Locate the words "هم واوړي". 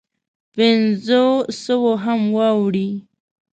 2.03-2.89